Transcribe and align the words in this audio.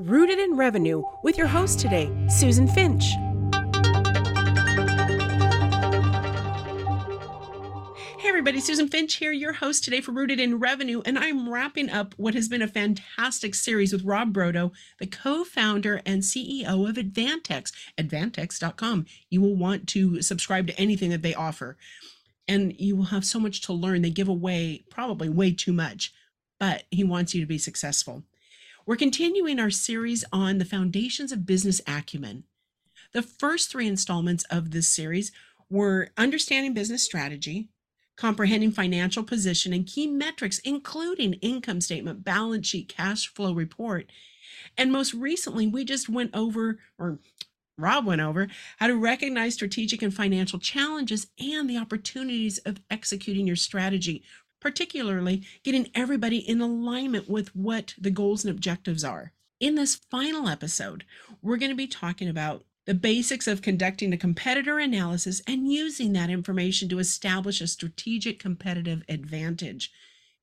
Rooted 0.00 0.38
in 0.38 0.56
Revenue 0.56 1.02
with 1.22 1.36
your 1.36 1.46
host 1.46 1.78
today, 1.78 2.10
Susan 2.26 2.66
Finch. 2.66 3.04
Hey, 8.18 8.28
everybody, 8.30 8.60
Susan 8.60 8.88
Finch 8.88 9.16
here, 9.16 9.30
your 9.30 9.52
host 9.52 9.84
today 9.84 10.00
for 10.00 10.12
Rooted 10.12 10.40
in 10.40 10.58
Revenue, 10.58 11.02
and 11.04 11.18
I'm 11.18 11.52
wrapping 11.52 11.90
up 11.90 12.14
what 12.16 12.32
has 12.32 12.48
been 12.48 12.62
a 12.62 12.66
fantastic 12.66 13.54
series 13.54 13.92
with 13.92 14.02
Rob 14.02 14.32
Brodo, 14.32 14.72
the 14.98 15.06
co 15.06 15.44
founder 15.44 16.00
and 16.06 16.22
CEO 16.22 16.88
of 16.88 16.96
Advantexe, 16.96 17.70
advantexe.com. 17.98 19.04
You 19.28 19.42
will 19.42 19.56
want 19.56 19.86
to 19.88 20.22
subscribe 20.22 20.66
to 20.68 20.80
anything 20.80 21.10
that 21.10 21.20
they 21.20 21.34
offer, 21.34 21.76
and 22.48 22.72
you 22.80 22.96
will 22.96 23.04
have 23.04 23.26
so 23.26 23.38
much 23.38 23.60
to 23.62 23.74
learn. 23.74 24.00
They 24.00 24.08
give 24.08 24.28
away 24.28 24.82
probably 24.88 25.28
way 25.28 25.52
too 25.52 25.74
much, 25.74 26.10
but 26.58 26.84
he 26.90 27.04
wants 27.04 27.34
you 27.34 27.42
to 27.42 27.46
be 27.46 27.58
successful. 27.58 28.24
We're 28.90 28.96
continuing 28.96 29.60
our 29.60 29.70
series 29.70 30.24
on 30.32 30.58
the 30.58 30.64
foundations 30.64 31.30
of 31.30 31.46
business 31.46 31.80
acumen. 31.86 32.42
The 33.12 33.22
first 33.22 33.70
three 33.70 33.86
installments 33.86 34.42
of 34.50 34.72
this 34.72 34.88
series 34.88 35.30
were 35.70 36.08
understanding 36.16 36.74
business 36.74 37.04
strategy, 37.04 37.68
comprehending 38.16 38.72
financial 38.72 39.22
position, 39.22 39.72
and 39.72 39.86
key 39.86 40.08
metrics, 40.08 40.58
including 40.64 41.34
income 41.34 41.80
statement, 41.80 42.24
balance 42.24 42.66
sheet, 42.66 42.88
cash 42.88 43.28
flow 43.28 43.52
report. 43.52 44.10
And 44.76 44.90
most 44.90 45.14
recently, 45.14 45.68
we 45.68 45.84
just 45.84 46.08
went 46.08 46.34
over, 46.34 46.80
or 46.98 47.20
Rob 47.78 48.06
went 48.06 48.22
over, 48.22 48.48
how 48.78 48.88
to 48.88 48.96
recognize 48.96 49.54
strategic 49.54 50.02
and 50.02 50.12
financial 50.12 50.58
challenges 50.58 51.28
and 51.38 51.70
the 51.70 51.78
opportunities 51.78 52.58
of 52.66 52.80
executing 52.90 53.46
your 53.46 53.54
strategy 53.54 54.24
particularly 54.60 55.42
getting 55.64 55.90
everybody 55.94 56.38
in 56.38 56.60
alignment 56.60 57.28
with 57.28 57.54
what 57.54 57.94
the 57.98 58.10
goals 58.10 58.44
and 58.44 58.54
objectives 58.54 59.04
are. 59.04 59.32
In 59.58 59.74
this 59.74 59.94
final 59.94 60.48
episode, 60.48 61.04
we're 61.42 61.56
going 61.56 61.70
to 61.70 61.76
be 61.76 61.86
talking 61.86 62.28
about 62.28 62.64
the 62.86 62.94
basics 62.94 63.46
of 63.46 63.62
conducting 63.62 64.12
a 64.12 64.16
competitor 64.16 64.78
analysis 64.78 65.42
and 65.46 65.70
using 65.70 66.12
that 66.12 66.30
information 66.30 66.88
to 66.88 66.98
establish 66.98 67.60
a 67.60 67.66
strategic 67.66 68.38
competitive 68.38 69.02
advantage. 69.08 69.92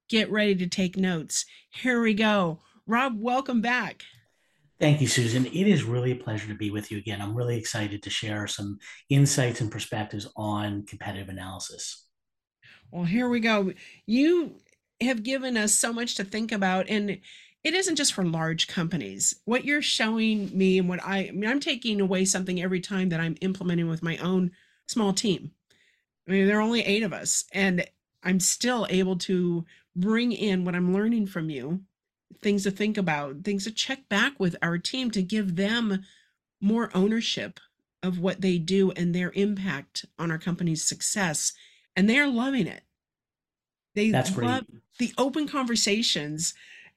Get 0.08 0.32
ready 0.32 0.56
to 0.56 0.68
take 0.68 0.96
notes. 0.96 1.46
Here 1.70 2.02
we 2.02 2.14
go. 2.14 2.60
Rob, 2.86 3.20
welcome 3.20 3.60
back. 3.62 4.04
Thank 4.80 5.02
you, 5.02 5.08
Susan. 5.08 5.48
It 5.48 5.68
is 5.68 5.84
really 5.84 6.12
a 6.12 6.16
pleasure 6.16 6.48
to 6.48 6.54
be 6.54 6.70
with 6.70 6.92
you 6.92 7.00
again. 7.00 7.20
I'm 7.20 7.36
really 7.36 7.58
excited 7.58 8.04
to 8.04 8.10
share 8.12 8.46
some 8.46 8.78
insights 9.10 9.60
and 9.60 9.72
perspectives 9.72 10.28
on 10.36 10.86
competitive 10.86 11.30
analysis. 11.30 12.07
Well, 12.92 13.06
here 13.06 13.28
we 13.30 13.40
go. 13.40 13.74
You 14.06 14.56
have 15.02 15.24
given 15.24 15.58
us 15.58 15.78
so 15.78 15.94
much 15.94 16.16
to 16.16 16.24
think 16.24 16.52
about 16.52 16.90
and 16.90 17.20
it 17.64 17.74
isn't 17.74 17.98
just 17.98 18.14
for 18.14 18.24
large 18.24 18.68
companies. 18.68 19.36
What 19.46 19.66
you're 19.66 19.82
showing 19.82 20.58
me 20.58 20.80
and 20.80 20.88
what 20.88 21.04
I, 21.04 21.28
I 21.28 21.32
mean, 21.32 21.50
I'm 21.50 21.60
taking 21.60 22.00
away 22.00 22.24
something 22.24 22.62
every 22.62 22.80
time 22.80 23.10
that 23.10 23.20
I'm 23.20 23.36
implementing 23.42 23.90
with 23.90 24.02
my 24.02 24.16
own 24.18 24.52
small 24.88 25.12
team. 25.12 25.52
I 26.28 26.32
mean, 26.32 26.48
there 26.48 26.60
are 26.60 26.62
only 26.62 26.82
eight 26.82 27.04
of 27.04 27.14
us, 27.14 27.46
and 27.54 27.86
I'm 28.24 28.40
still 28.40 28.88
able 28.90 29.18
to 29.20 29.66
bring 29.96 30.32
in 30.32 30.66
what 30.66 30.76
I'm 30.76 30.94
learning 30.94 31.28
from 31.28 31.50
you, 31.50 31.82
things 32.42 32.64
to 32.64 32.72
think 32.72 32.98
about, 32.98 33.44
things 33.44 33.64
to 33.64 33.72
check 33.72 34.08
back 34.08 34.40
with 34.40 34.56
our 34.62 34.78
team 34.78 35.12
to 35.12 35.22
give 35.22 35.56
them 35.56 36.04
more 36.62 36.90
ownership 36.94 37.60
of 38.04 38.20
what 38.20 38.42
they 38.42 38.58
do 38.58 38.92
and 38.92 39.14
their 39.14 39.32
impact 39.36 40.06
on 40.20 40.32
our 40.32 40.38
company's 40.38 40.84
success 40.84 41.54
and 41.98 42.10
they're 42.10 42.28
loving 42.28 42.68
it. 42.68 42.84
They 43.96 44.12
That's 44.12 44.30
love 44.38 44.66
great. 44.68 44.82
the 45.00 45.14
open 45.18 45.48
conversations 45.48 46.54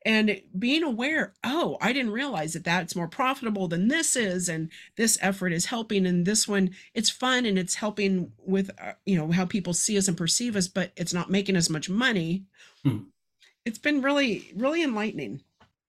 and 0.07 0.41
being 0.59 0.83
aware 0.83 1.35
oh 1.45 1.77
i 1.83 1.93
didn't 1.93 2.13
realize 2.13 2.55
that 2.55 2.65
that's 2.65 2.97
more 2.97 3.09
profitable 3.09 3.69
than 3.69 3.89
this 3.89 4.17
is 4.17 4.49
and 4.49 4.71
this 4.97 5.19
effort 5.21 5.53
is 5.53 5.67
helping 5.67 6.07
and 6.07 6.25
this 6.25 6.49
one 6.49 6.71
it's 6.95 7.11
fun 7.11 7.45
and 7.45 7.59
it's 7.59 7.75
helping 7.75 8.33
with 8.39 8.71
uh, 8.81 8.93
you 9.05 9.15
know 9.15 9.31
how 9.31 9.45
people 9.45 9.75
see 9.75 9.99
us 9.99 10.09
and 10.09 10.17
perceive 10.17 10.57
us 10.57 10.69
but 10.69 10.91
it's 10.97 11.13
not 11.13 11.31
making 11.31 11.55
as 11.55 11.69
much 11.69 11.91
money 11.91 12.45
hmm. 12.83 13.01
it's 13.67 13.79
been 13.79 14.01
really 14.01 14.51
really 14.57 14.83
enlightening 14.83 15.43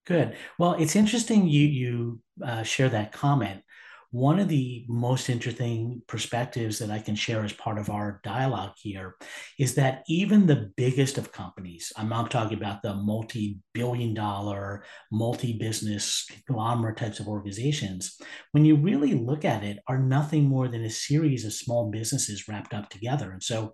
good 0.05 0.35
well 0.57 0.73
it's 0.73 0.95
interesting 0.95 1.47
you 1.47 1.65
you 1.65 2.19
uh, 2.43 2.63
share 2.63 2.89
that 2.89 3.13
comment 3.13 3.63
one 4.11 4.39
of 4.39 4.49
the 4.49 4.85
most 4.89 5.29
interesting 5.29 6.01
perspectives 6.05 6.79
that 6.79 6.91
I 6.91 6.99
can 6.99 7.15
share 7.15 7.45
as 7.45 7.53
part 7.53 7.77
of 7.77 7.89
our 7.89 8.19
dialogue 8.25 8.73
here 8.75 9.15
is 9.57 9.75
that 9.75 10.03
even 10.09 10.45
the 10.45 10.69
biggest 10.75 11.17
of 11.17 11.31
companies, 11.31 11.93
I'm 11.95 12.09
not 12.09 12.29
talking 12.29 12.57
about 12.57 12.81
the 12.81 12.93
multi 12.93 13.59
billion 13.73 14.13
dollar, 14.13 14.83
multi 15.13 15.57
business 15.57 16.27
conglomerate 16.45 16.97
types 16.97 17.21
of 17.21 17.29
organizations, 17.29 18.17
when 18.51 18.65
you 18.65 18.75
really 18.75 19.13
look 19.13 19.45
at 19.45 19.63
it, 19.63 19.79
are 19.87 19.99
nothing 19.99 20.43
more 20.43 20.67
than 20.67 20.83
a 20.83 20.89
series 20.89 21.45
of 21.45 21.53
small 21.53 21.89
businesses 21.89 22.49
wrapped 22.49 22.73
up 22.73 22.89
together. 22.89 23.31
And 23.31 23.41
so 23.41 23.73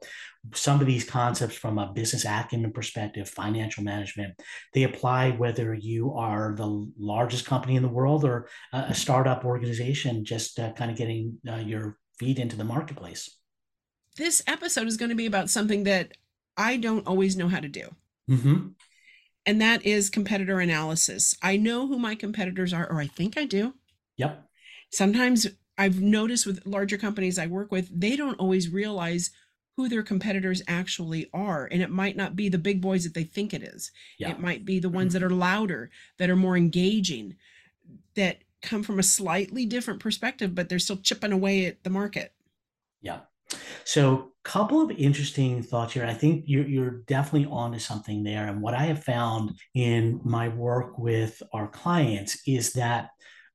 some 0.54 0.80
of 0.80 0.88
these 0.88 1.04
concepts 1.04 1.56
from 1.56 1.78
a 1.78 1.92
business 1.94 2.26
acumen 2.26 2.72
perspective, 2.72 3.30
financial 3.30 3.84
management, 3.84 4.34
they 4.74 4.84
apply 4.84 5.32
whether 5.32 5.74
you 5.74 6.14
are 6.14 6.56
the 6.56 6.92
largest 6.98 7.46
company 7.46 7.76
in 7.76 7.84
the 7.84 7.90
world 7.90 8.24
or 8.24 8.48
a 8.74 8.94
startup 8.94 9.46
organization 9.46 10.24
just 10.26 10.60
uh, 10.60 10.72
kind 10.74 10.92
of 10.92 10.98
getting 10.98 11.38
uh, 11.50 11.56
your 11.56 11.98
feet 12.20 12.40
into 12.40 12.56
the 12.56 12.64
marketplace. 12.64 13.38
This 14.18 14.42
episode 14.48 14.88
is 14.88 14.98
going 14.98 15.10
to 15.10 15.16
be 15.16 15.28
about 15.28 15.50
something 15.50 15.84
that 15.84 16.14
I 16.56 16.78
don't 16.78 17.06
always 17.06 17.38
know 17.38 17.48
how 17.48 17.60
to 17.60 17.68
do. 17.68 17.96
Mm-hmm. 18.30 18.68
And 19.46 19.62
that 19.62 19.86
is 19.86 20.10
competitor 20.10 20.60
analysis. 20.60 21.36
I 21.42 21.58
know 21.58 21.88
who 21.88 22.00
my 22.00 22.16
competitors 22.16 22.74
are, 22.74 22.90
or 22.90 23.00
I 23.00 23.08
think 23.08 23.38
I 23.38 23.46
do. 23.46 23.74
Yep. 24.18 24.44
Sometimes 24.92 25.48
I've 25.78 26.02
noticed 26.02 26.46
with 26.46 26.66
larger 26.66 26.98
companies 26.98 27.38
I 27.38 27.48
work 27.48 27.72
with, 27.72 27.88
they 27.98 28.16
don't 28.16 28.40
always 28.40 28.70
realize 28.70 29.32
who 29.78 29.88
their 29.88 30.04
competitors 30.04 30.64
actually 30.68 31.30
are. 31.34 31.70
And 31.72 31.84
it 31.84 31.92
might 31.92 32.18
not 32.18 32.36
be 32.36 32.50
the 32.50 32.58
big 32.58 32.82
boys 32.82 33.04
that 33.04 33.14
they 33.14 33.24
think 33.24 33.54
it 33.54 33.62
is. 33.62 33.92
Yeah. 34.18 34.32
It 34.32 34.40
might 34.40 34.66
be 34.66 34.80
the 34.80 34.90
ones 34.90 35.14
that 35.14 35.22
mm-hmm. 35.22 35.32
are 35.32 35.36
louder, 35.36 35.92
that 36.18 36.32
are 36.32 36.36
more 36.36 36.58
engaging, 36.58 37.36
that 38.16 38.40
come 38.64 38.82
from 38.82 38.98
a 38.98 39.04
slightly 39.04 39.68
different 39.68 40.00
perspective, 40.00 40.56
but 40.56 40.68
they're 40.68 40.80
still 40.80 40.98
chipping 40.98 41.32
away 41.32 41.68
at 41.68 41.84
the 41.84 41.92
market. 41.92 42.34
Yeah. 43.02 43.20
So, 43.86 44.32
a 44.46 44.50
couple 44.50 44.82
of 44.82 44.92
interesting 44.92 45.62
thoughts 45.62 45.94
here. 45.94 46.06
I 46.06 46.14
think 46.14 46.46
you're, 46.48 46.68
you're 46.68 47.04
definitely 47.08 47.48
onto 47.50 47.80
something 47.80 48.24
there. 48.24 48.48
And 48.48 48.62
what 48.62 48.74
I 48.74 48.84
have 48.86 49.04
found 49.04 49.54
in 49.76 50.20
my 50.24 50.50
work 50.50 50.98
with 50.98 51.42
our 51.54 51.68
clients 51.68 52.42
is 52.48 52.74
that 52.74 53.10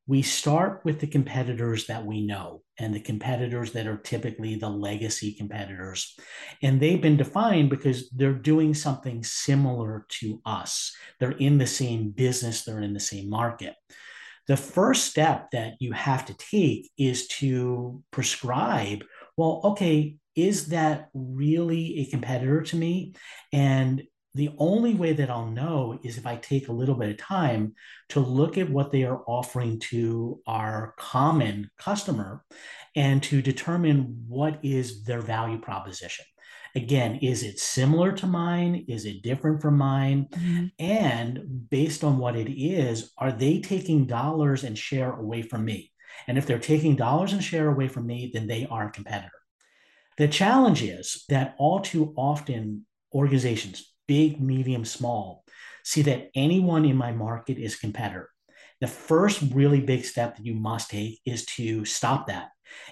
we 0.06 0.22
start 0.22 0.82
with 0.84 1.00
the 1.00 1.06
competitors 1.06 1.86
that 1.86 2.04
we 2.04 2.26
know 2.26 2.62
and 2.78 2.92
the 2.92 3.00
competitors 3.00 3.72
that 3.72 3.86
are 3.86 3.98
typically 3.98 4.56
the 4.56 4.68
legacy 4.68 5.34
competitors. 5.34 6.16
And 6.62 6.80
they've 6.80 7.00
been 7.00 7.16
defined 7.16 7.70
because 7.70 8.10
they're 8.10 8.32
doing 8.32 8.74
something 8.74 9.22
similar 9.22 10.06
to 10.20 10.40
us. 10.44 10.92
They're 11.20 11.30
in 11.30 11.58
the 11.58 11.66
same 11.66 12.10
business, 12.10 12.64
they're 12.64 12.80
in 12.80 12.94
the 12.94 13.00
same 13.00 13.30
market. 13.30 13.74
The 14.48 14.56
first 14.56 15.04
step 15.04 15.50
that 15.52 15.74
you 15.78 15.92
have 15.92 16.26
to 16.26 16.34
take 16.34 16.90
is 16.98 17.28
to 17.28 18.02
prescribe 18.10 19.04
well, 19.36 19.60
okay, 19.64 20.16
is 20.34 20.68
that 20.68 21.08
really 21.14 22.00
a 22.00 22.10
competitor 22.10 22.62
to 22.62 22.76
me? 22.76 23.14
And 23.52 24.02
the 24.34 24.50
only 24.58 24.94
way 24.94 25.12
that 25.12 25.30
I'll 25.30 25.50
know 25.50 25.98
is 26.02 26.16
if 26.16 26.26
I 26.26 26.36
take 26.36 26.68
a 26.68 26.72
little 26.72 26.94
bit 26.94 27.10
of 27.10 27.18
time 27.18 27.74
to 28.10 28.20
look 28.20 28.56
at 28.56 28.70
what 28.70 28.90
they 28.90 29.04
are 29.04 29.22
offering 29.26 29.78
to 29.90 30.40
our 30.46 30.94
common 30.98 31.70
customer 31.78 32.44
and 32.96 33.22
to 33.24 33.42
determine 33.42 34.24
what 34.28 34.58
is 34.62 35.04
their 35.04 35.20
value 35.20 35.58
proposition. 35.58 36.24
Again, 36.74 37.16
is 37.16 37.42
it 37.42 37.58
similar 37.58 38.12
to 38.12 38.26
mine? 38.26 38.86
Is 38.88 39.04
it 39.04 39.22
different 39.22 39.60
from 39.60 39.76
mine? 39.76 40.28
Mm-hmm. 40.30 40.66
And 40.78 41.68
based 41.68 42.02
on 42.02 42.16
what 42.16 42.34
it 42.34 42.50
is, 42.50 43.12
are 43.18 43.32
they 43.32 43.60
taking 43.60 44.06
dollars 44.06 44.64
and 44.64 44.76
share 44.78 45.12
away 45.12 45.42
from 45.42 45.66
me? 45.66 45.92
And 46.26 46.38
if 46.38 46.46
they're 46.46 46.58
taking 46.58 46.96
dollars 46.96 47.34
and 47.34 47.44
share 47.44 47.68
away 47.68 47.88
from 47.88 48.06
me, 48.06 48.30
then 48.32 48.46
they 48.46 48.66
are 48.70 48.88
a 48.88 48.92
competitor. 48.92 49.32
The 50.16 50.28
challenge 50.28 50.82
is 50.82 51.24
that 51.28 51.54
all 51.58 51.80
too 51.80 52.14
often 52.16 52.86
organizations, 53.14 53.91
big, 54.12 54.42
medium, 54.42 54.84
small, 54.84 55.42
see 55.84 56.02
that 56.02 56.28
anyone 56.34 56.84
in 56.84 56.96
my 56.96 57.12
market 57.12 57.56
is 57.56 57.76
competitor. 57.76 58.28
The 58.82 58.86
first 58.86 59.42
really 59.54 59.80
big 59.80 60.04
step 60.04 60.36
that 60.36 60.44
you 60.44 60.54
must 60.54 60.90
take 60.90 61.20
is 61.24 61.46
to 61.56 61.86
stop 61.86 62.26
that 62.26 62.48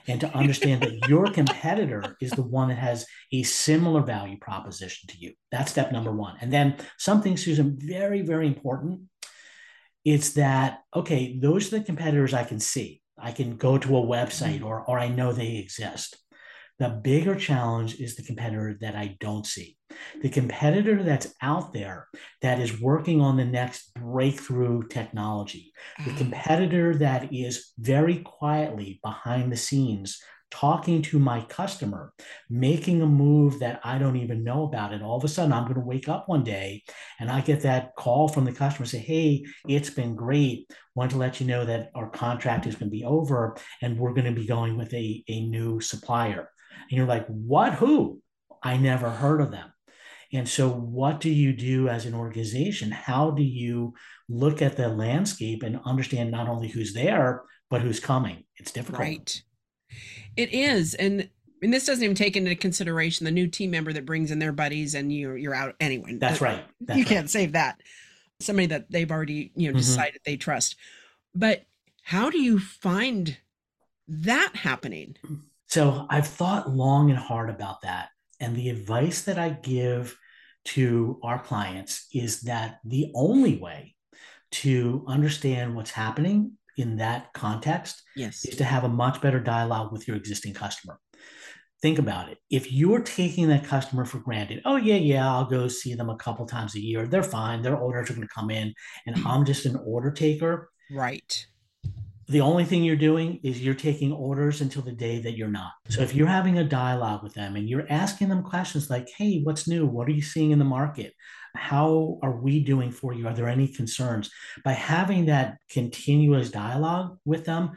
and 0.09 0.19
to 0.23 0.35
understand 0.35 0.83
that 0.83 0.99
your 1.09 1.27
competitor 1.31 2.17
is 2.23 2.31
the 2.31 2.49
one 2.59 2.69
that 2.69 2.79
has 2.79 3.05
a 3.33 3.43
similar 3.43 4.01
value 4.01 4.39
proposition 4.39 5.09
to 5.09 5.19
you. 5.19 5.35
That's 5.53 5.73
step 5.73 5.93
number 5.93 6.11
one. 6.13 6.37
And 6.41 6.51
then 6.51 6.77
something, 6.97 7.37
Susan, 7.37 7.77
very, 7.79 8.23
very 8.23 8.47
important. 8.47 9.03
It's 10.07 10.31
that, 10.35 10.79
okay, 10.97 11.39
those 11.39 11.67
are 11.67 11.79
the 11.79 11.85
competitors 11.85 12.33
I 12.33 12.45
can 12.45 12.61
see. 12.61 13.03
I 13.19 13.33
can 13.33 13.57
go 13.57 13.77
to 13.77 13.99
a 13.99 14.01
mm-hmm. 14.01 14.11
website 14.11 14.65
or, 14.65 14.81
or 14.89 14.99
I 14.99 15.09
know 15.09 15.33
they 15.33 15.57
exist. 15.57 16.17
The 16.81 16.89
bigger 16.89 17.35
challenge 17.35 18.01
is 18.01 18.17
the 18.17 18.23
competitor 18.23 18.77
that 18.81 18.97
I 18.97 19.19
don't 19.21 19.47
see. 19.47 19.77
The 20.23 20.31
competitor 20.31 21.03
that's 21.03 21.35
out 21.43 21.75
there 21.75 22.09
that 22.41 22.59
is 22.59 22.81
working 22.81 23.21
on 23.21 23.37
the 23.37 23.45
next 23.45 23.93
breakthrough 23.95 24.89
technology, 24.89 25.73
the 26.07 26.13
ah. 26.13 26.17
competitor 26.17 26.95
that 26.97 27.35
is 27.35 27.73
very 27.79 28.21
quietly 28.21 28.99
behind 29.05 29.53
the 29.53 29.59
scenes 29.59 30.19
talking 30.51 31.01
to 31.01 31.19
my 31.19 31.43
customer, 31.43 32.13
making 32.49 33.03
a 33.03 33.07
move 33.07 33.61
that 33.61 33.79
I 33.85 33.99
don't 33.99 34.17
even 34.17 34.43
know 34.43 34.65
about. 34.65 34.93
And 34.93 35.03
all 35.03 35.17
of 35.17 35.23
a 35.23 35.29
sudden, 35.29 35.53
I'm 35.53 35.65
going 35.65 35.75
to 35.75 35.81
wake 35.81 36.09
up 36.09 36.29
one 36.29 36.43
day 36.43 36.83
and 37.21 37.31
I 37.31 37.41
get 37.41 37.61
that 37.61 37.95
call 37.95 38.27
from 38.27 38.47
the 38.47 38.53
customer 38.53 38.87
say, 38.87 38.99
Hey, 38.99 39.45
it's 39.69 39.91
been 39.91 40.17
great. 40.17 40.69
Want 40.95 41.13
to 41.13 41.19
let 41.19 41.41
you 41.41 41.47
know 41.47 41.65
that 41.67 41.91
our 41.95 42.09
contract 42.11 42.67
is 42.67 42.75
going 42.75 42.91
to 42.91 42.97
be 42.97 43.05
over 43.05 43.57
and 43.83 43.99
we're 43.99 44.15
going 44.15 44.33
to 44.35 44.41
be 44.41 44.47
going 44.47 44.77
with 44.77 44.93
a, 44.95 45.23
a 45.29 45.43
new 45.43 45.81
supplier. 45.81 46.49
And 46.91 46.97
you're 46.97 47.07
like, 47.07 47.27
what? 47.27 47.75
Who? 47.75 48.21
I 48.63 48.77
never 48.77 49.11
heard 49.11 49.41
of 49.41 49.51
them. 49.51 49.73
And 50.33 50.49
so, 50.49 50.71
what 50.71 51.21
do 51.21 51.29
you 51.29 51.53
do 51.53 51.89
as 51.89 52.07
an 52.07 52.15
organization? 52.15 52.91
How 52.93 53.33
do 53.33 53.43
you 53.43 53.95
look 54.29 54.63
at 54.63 54.77
the 54.77 54.89
landscape 54.89 55.63
and 55.63 55.81
understand 55.85 56.31
not 56.31 56.49
only 56.49 56.69
who's 56.69 56.95
there, 56.95 57.43
but 57.69 57.81
who's 57.81 57.99
coming? 57.99 58.45
It's 58.57 58.71
difficult. 58.71 59.01
Right. 59.01 59.43
It 60.37 60.53
is. 60.53 60.95
And 60.95 61.29
and 61.63 61.75
this 61.75 61.85
doesn't 61.85 62.03
even 62.03 62.17
take 62.17 62.37
into 62.37 62.55
consideration 62.55 63.25
the 63.25 63.31
new 63.31 63.47
team 63.47 63.71
member 63.71 63.93
that 63.93 64.07
brings 64.07 64.31
in 64.31 64.39
their 64.39 64.53
buddies 64.53 64.95
and 64.95 65.13
you 65.13 65.35
you're 65.35 65.55
out 65.55 65.75
anyway. 65.81 66.17
That's 66.17 66.41
right. 66.41 66.65
That's 66.81 66.99
you 66.99 67.05
can't 67.05 67.29
save 67.29 67.53
that. 67.53 67.81
Somebody 68.41 68.67
that 68.67 68.91
they've 68.91 69.11
already, 69.11 69.53
you 69.55 69.69
know, 69.69 69.73
mm-hmm. 69.73 69.79
decided 69.79 70.21
they 70.25 70.37
trust. 70.37 70.77
But 71.35 71.65
how 72.03 72.31
do 72.31 72.41
you 72.41 72.59
find 72.59 73.37
that 74.09 74.53
happening? 74.55 75.17
So 75.71 76.05
I've 76.11 76.27
thought 76.27 76.69
long 76.69 77.11
and 77.11 77.19
hard 77.19 77.49
about 77.49 77.83
that. 77.83 78.09
And 78.41 78.57
the 78.57 78.71
advice 78.71 79.23
that 79.23 79.39
I 79.39 79.51
give 79.51 80.17
to 80.67 81.21
our 81.23 81.39
clients 81.39 82.07
is 82.13 82.41
that 82.43 82.81
the 82.85 83.13
only 83.15 83.57
way 83.57 83.95
to 84.51 85.05
understand 85.07 85.77
what's 85.77 85.93
happening 85.93 86.53
in 86.77 86.97
that 86.97 87.33
context 87.35 88.03
yes. 88.17 88.45
is 88.45 88.57
to 88.57 88.65
have 88.65 88.83
a 88.83 88.89
much 88.89 89.21
better 89.21 89.39
dialogue 89.39 89.93
with 89.93 90.09
your 90.09 90.17
existing 90.17 90.55
customer. 90.55 90.99
Think 91.83 92.01
about 92.01 92.31
it. 92.31 92.39
If 92.51 92.73
you're 92.73 93.01
taking 93.01 93.49
that 93.49 93.65
customer 93.65 94.05
for 94.05 94.19
granted, 94.19 94.63
oh, 94.65 94.77
yeah, 94.77 94.97
yeah, 94.97 95.31
I'll 95.31 95.45
go 95.45 95.69
see 95.69 95.95
them 95.95 96.11
a 96.11 96.17
couple 96.17 96.47
times 96.47 96.75
a 96.75 96.81
year. 96.81 97.07
They're 97.07 97.23
fine. 97.23 97.63
Their 97.63 97.77
orders 97.77 98.11
are 98.11 98.15
going 98.15 98.27
to 98.27 98.35
come 98.35 98.51
in, 98.51 98.75
and 99.07 99.17
mm. 99.17 99.25
I'm 99.25 99.45
just 99.45 99.67
an 99.67 99.81
order 99.85 100.11
taker. 100.11 100.69
Right 100.91 101.47
the 102.31 102.41
only 102.41 102.65
thing 102.65 102.85
you're 102.85 102.95
doing 102.95 103.41
is 103.43 103.61
you're 103.61 103.75
taking 103.75 104.13
orders 104.13 104.61
until 104.61 104.83
the 104.83 104.93
day 104.93 105.21
that 105.21 105.37
you're 105.37 105.49
not. 105.49 105.73
So 105.89 106.01
if 106.01 106.15
you're 106.15 106.29
having 106.29 106.59
a 106.59 106.65
dialogue 106.65 107.25
with 107.25 107.35
them 107.35 107.57
and 107.57 107.69
you're 107.69 107.91
asking 107.91 108.29
them 108.29 108.45
questions 108.45 108.89
like, 108.89 109.09
hey, 109.19 109.41
what's 109.43 109.67
new? 109.67 109.85
What 109.85 110.07
are 110.07 110.13
you 110.13 110.23
seeing 110.23 110.53
in 110.53 110.61
the 110.61 110.65
market? 110.65 111.13
How 111.57 112.21
are 112.23 112.41
we 112.41 112.63
doing 112.63 112.93
for 112.93 113.13
you? 113.13 113.27
Are 113.27 113.35
there 113.35 113.49
any 113.49 113.67
concerns? 113.67 114.31
By 114.65 114.73
having 114.73 115.27
that 115.27 115.57
continuous 115.71 116.51
dialogue 116.51 117.19
with 117.25 117.45
them, 117.45 117.73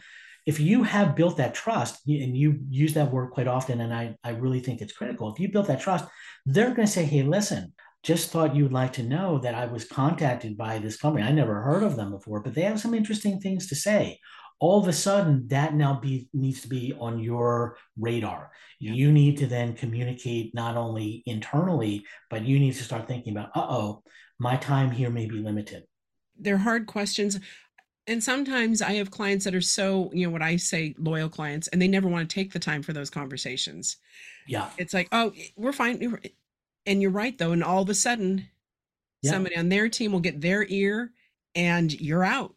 if 0.46 0.60
you 0.60 0.84
have 0.84 1.16
built 1.16 1.38
that 1.38 1.56
trust, 1.56 2.06
and 2.06 2.38
you 2.38 2.60
use 2.70 2.94
that 2.94 3.12
word 3.12 3.32
quite 3.32 3.48
often, 3.48 3.82
and 3.82 3.92
I, 3.92 4.16
I 4.24 4.32
really 4.32 4.60
think 4.60 4.82
it's 4.82 4.94
critical, 4.94 5.34
if 5.34 5.40
you 5.40 5.52
built 5.52 5.68
that 5.68 5.82
trust, 5.82 6.06
they're 6.46 6.76
going 6.76 6.86
to 6.86 6.94
say, 6.94 7.06
hey, 7.06 7.24
listen, 7.24 7.74
just 8.04 8.30
thought 8.30 8.56
you'd 8.56 8.74
like 8.74 8.94
to 8.94 9.04
know 9.04 9.40
that 9.40 9.56
I 9.56 9.66
was 9.66 9.86
contacted 9.86 10.58
by 10.58 10.78
this 10.78 10.98
company. 10.98 11.26
I 11.26 11.32
never 11.32 11.62
heard 11.62 11.84
of 11.84 11.96
them 11.96 12.12
before, 12.12 12.42
but 12.42 12.54
they 12.54 12.64
have 12.64 12.80
some 12.80 12.94
interesting 12.94 13.40
things 13.40 13.68
to 13.68 13.76
say 13.76 14.20
all 14.60 14.80
of 14.80 14.88
a 14.88 14.94
sudden 14.94 15.48
that 15.50 15.74
now 15.74 16.00
be, 16.00 16.30
needs 16.34 16.62
to 16.62 16.68
be 16.68 16.94
on 17.00 17.20
your 17.20 17.78
radar. 17.98 18.52
Yeah. 18.80 18.94
You 18.94 19.12
need 19.12 19.38
to 19.38 19.48
then 19.48 19.74
communicate 19.74 20.54
not 20.54 20.78
only 20.78 21.24
internally, 21.26 22.06
but 22.30 22.44
you 22.44 22.60
need 22.60 22.76
to 22.76 22.84
start 22.84 23.08
thinking 23.08 23.34
about, 23.34 23.50
uh 23.56 23.66
oh, 23.68 24.04
my 24.40 24.56
time 24.58 24.92
here 24.92 25.10
may 25.10 25.26
be 25.26 25.38
limited. 25.38 25.84
They're 26.38 26.58
hard 26.58 26.88
questions. 26.88 27.40
And 28.08 28.22
sometimes 28.22 28.82
I 28.82 28.94
have 28.94 29.12
clients 29.12 29.46
that 29.46 29.56
are 29.56 29.62
so, 29.62 30.10
you 30.14 30.26
know, 30.26 30.32
what 30.32 30.42
I 30.42 30.58
say 30.58 30.94
loyal 30.98 31.30
clients, 31.30 31.70
and 31.70 31.82
they 31.82 31.88
never 31.88 32.10
want 32.10 32.30
to 32.30 32.34
take 32.34 32.52
the 32.52 32.60
time 32.60 32.84
for 32.84 32.92
those 32.92 33.10
conversations. 33.10 33.98
Yeah. 34.46 34.70
It's 34.78 34.94
like, 34.94 35.08
oh, 35.14 35.32
we're 35.56 35.72
fine. 35.72 36.20
And 36.86 37.02
you're 37.02 37.12
right, 37.12 37.38
though. 37.38 37.54
And 37.54 37.64
all 37.64 37.82
of 37.82 37.90
a 37.90 37.94
sudden, 37.94 38.50
yeah. 39.22 39.32
somebody 39.32 39.56
on 39.56 39.70
their 39.70 39.88
team 39.88 40.12
will 40.12 40.20
get 40.20 40.42
their 40.42 40.66
ear 40.68 41.12
and 41.56 41.94
you're 41.94 42.26
out 42.26 42.56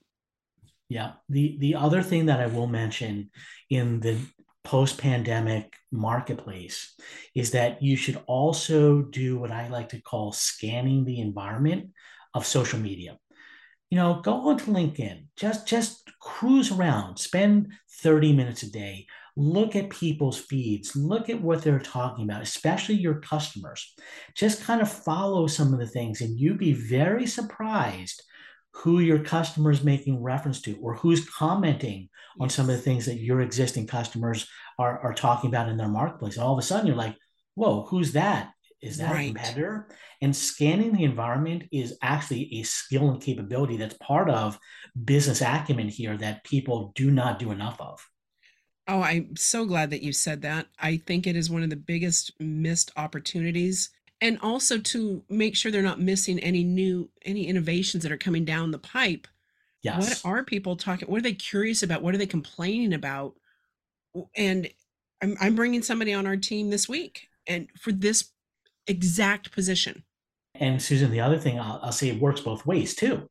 yeah. 0.88 1.12
The 1.28 1.56
the 1.58 1.74
other 1.74 2.02
thing 2.02 2.26
that 2.26 2.40
I 2.40 2.46
will 2.46 2.66
mention 2.66 3.30
in 3.70 4.00
the 4.00 4.18
post-pandemic 4.64 5.72
marketplace 5.92 6.94
is 7.34 7.52
that 7.52 7.82
you 7.82 7.96
should 7.96 8.20
also 8.26 9.02
do 9.02 9.38
what 9.38 9.52
I 9.52 9.68
like 9.68 9.90
to 9.90 10.02
call 10.02 10.32
scanning 10.32 11.04
the 11.04 11.20
environment 11.20 11.90
of 12.34 12.46
social 12.46 12.78
media. 12.78 13.18
You 13.90 13.96
know, 13.96 14.20
go 14.22 14.48
onto 14.48 14.72
LinkedIn, 14.72 15.26
just 15.36 15.66
just 15.66 16.10
cruise 16.20 16.70
around, 16.70 17.18
spend 17.18 17.72
30 18.02 18.32
minutes 18.32 18.62
a 18.62 18.70
day, 18.70 19.06
look 19.36 19.76
at 19.76 19.90
people's 19.90 20.38
feeds, 20.38 20.96
look 20.96 21.30
at 21.30 21.40
what 21.40 21.62
they're 21.62 21.78
talking 21.78 22.24
about, 22.24 22.42
especially 22.42 22.96
your 22.96 23.20
customers. 23.20 23.94
Just 24.34 24.64
kind 24.64 24.80
of 24.80 24.90
follow 24.90 25.46
some 25.46 25.72
of 25.72 25.78
the 25.78 25.86
things, 25.86 26.20
and 26.20 26.38
you'd 26.38 26.58
be 26.58 26.72
very 26.72 27.26
surprised 27.26 28.22
who 28.76 29.00
your 29.00 29.18
customer 29.18 29.70
is 29.70 29.82
making 29.82 30.22
reference 30.22 30.60
to 30.60 30.76
or 30.82 30.94
who's 30.94 31.28
commenting 31.28 32.08
on 32.38 32.50
some 32.50 32.68
of 32.68 32.76
the 32.76 32.82
things 32.82 33.06
that 33.06 33.18
your 33.18 33.40
existing 33.40 33.86
customers 33.86 34.46
are, 34.78 34.98
are 35.00 35.14
talking 35.14 35.48
about 35.48 35.68
in 35.68 35.78
their 35.78 35.88
marketplace. 35.88 36.36
And 36.36 36.44
all 36.44 36.52
of 36.52 36.58
a 36.58 36.62
sudden 36.62 36.86
you're 36.86 36.96
like, 36.96 37.16
whoa, 37.54 37.86
who's 37.86 38.12
that? 38.12 38.50
Is 38.82 38.98
that 38.98 39.12
right. 39.12 39.30
a 39.30 39.34
competitor? 39.34 39.88
And 40.20 40.36
scanning 40.36 40.92
the 40.92 41.04
environment 41.04 41.64
is 41.72 41.96
actually 42.02 42.54
a 42.60 42.62
skill 42.64 43.10
and 43.10 43.20
capability 43.20 43.78
that's 43.78 43.96
part 44.00 44.28
of 44.28 44.58
business 45.04 45.40
acumen 45.40 45.88
here 45.88 46.16
that 46.18 46.44
people 46.44 46.92
do 46.94 47.10
not 47.10 47.38
do 47.38 47.52
enough 47.52 47.80
of. 47.80 48.06
Oh, 48.88 49.00
I'm 49.00 49.34
so 49.36 49.64
glad 49.64 49.90
that 49.90 50.02
you 50.02 50.12
said 50.12 50.42
that. 50.42 50.66
I 50.78 50.98
think 51.06 51.26
it 51.26 51.34
is 51.34 51.50
one 51.50 51.62
of 51.62 51.70
the 51.70 51.76
biggest 51.76 52.32
missed 52.38 52.92
opportunities 52.96 53.90
and 54.20 54.38
also 54.42 54.78
to 54.78 55.22
make 55.28 55.54
sure 55.54 55.70
they're 55.70 55.82
not 55.82 56.00
missing 56.00 56.38
any 56.40 56.64
new 56.64 57.08
any 57.24 57.46
innovations 57.46 58.02
that 58.02 58.12
are 58.12 58.16
coming 58.16 58.44
down 58.44 58.70
the 58.70 58.78
pipe 58.78 59.26
yes. 59.86 60.24
what 60.24 60.30
are 60.30 60.44
people 60.44 60.76
talking 60.76 61.08
what 61.08 61.18
are 61.18 61.22
they 61.22 61.32
curious 61.32 61.82
about? 61.82 62.02
What 62.02 62.14
are 62.14 62.18
they 62.18 62.26
complaining 62.26 62.92
about? 62.92 63.34
And 64.36 64.68
I'm, 65.22 65.36
I'm 65.40 65.54
bringing 65.54 65.82
somebody 65.82 66.12
on 66.12 66.26
our 66.26 66.36
team 66.36 66.70
this 66.70 66.88
week 66.88 67.28
and 67.46 67.68
for 67.78 67.92
this 67.92 68.32
exact 68.86 69.52
position. 69.52 70.04
And 70.54 70.80
susan 70.80 71.10
the 71.10 71.20
other 71.20 71.38
thing 71.38 71.60
I'll, 71.60 71.80
I'll 71.82 71.92
say 71.92 72.08
it 72.08 72.20
works 72.20 72.40
both 72.40 72.66
ways 72.66 72.94
too. 72.94 73.28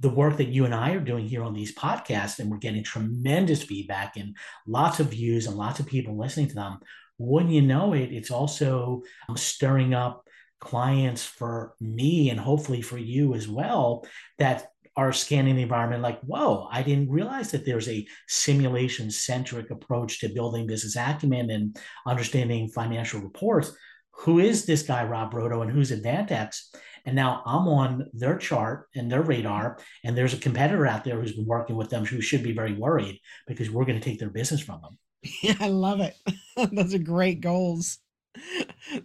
The 0.00 0.10
work 0.10 0.36
that 0.38 0.48
you 0.48 0.64
and 0.64 0.74
I 0.74 0.92
are 0.92 1.00
doing 1.00 1.28
here 1.28 1.44
on 1.44 1.54
these 1.54 1.72
podcasts, 1.72 2.40
and 2.40 2.50
we're 2.50 2.56
getting 2.56 2.82
tremendous 2.82 3.62
feedback 3.62 4.16
and 4.16 4.36
lots 4.66 4.98
of 4.98 5.10
views 5.10 5.46
and 5.46 5.56
lots 5.56 5.78
of 5.78 5.86
people 5.86 6.18
listening 6.18 6.48
to 6.48 6.56
them 6.56 6.80
wouldn't 7.18 7.52
you 7.52 7.62
know 7.62 7.92
it, 7.92 8.12
it's 8.12 8.30
also 8.30 9.02
um, 9.28 9.36
stirring 9.36 9.94
up 9.94 10.22
clients 10.60 11.24
for 11.24 11.74
me 11.80 12.30
and 12.30 12.40
hopefully 12.40 12.82
for 12.82 12.98
you 12.98 13.34
as 13.34 13.48
well 13.48 14.06
that 14.38 14.68
are 14.96 15.12
scanning 15.12 15.56
the 15.56 15.62
environment 15.62 16.02
like, 16.02 16.20
whoa, 16.22 16.68
I 16.72 16.82
didn't 16.82 17.10
realize 17.10 17.50
that 17.50 17.66
there's 17.66 17.88
a 17.88 18.06
simulation 18.28 19.10
centric 19.10 19.70
approach 19.70 20.20
to 20.20 20.30
building 20.30 20.66
business 20.66 20.96
acumen 20.96 21.50
and 21.50 21.78
understanding 22.06 22.68
financial 22.68 23.20
reports. 23.20 23.72
Who 24.20 24.38
is 24.38 24.64
this 24.64 24.82
guy, 24.82 25.04
Rob 25.04 25.32
Brodo, 25.32 25.60
and 25.60 25.70
who's 25.70 25.90
Advantexe? 25.90 26.74
And 27.04 27.14
now 27.14 27.42
I'm 27.44 27.68
on 27.68 28.08
their 28.14 28.38
chart 28.38 28.88
and 28.94 29.12
their 29.12 29.22
radar, 29.22 29.78
and 30.02 30.16
there's 30.16 30.32
a 30.32 30.38
competitor 30.38 30.86
out 30.86 31.04
there 31.04 31.20
who's 31.20 31.36
been 31.36 31.46
working 31.46 31.76
with 31.76 31.90
them 31.90 32.06
who 32.06 32.22
should 32.22 32.42
be 32.42 32.52
very 32.52 32.72
worried 32.72 33.20
because 33.46 33.70
we're 33.70 33.84
going 33.84 34.00
to 34.00 34.04
take 34.04 34.18
their 34.18 34.30
business 34.30 34.62
from 34.62 34.80
them. 34.80 34.98
Yeah, 35.42 35.56
I 35.60 35.68
love 35.68 36.00
it. 36.00 36.16
Those 36.72 36.94
are 36.94 36.98
great 36.98 37.40
goals. 37.40 37.98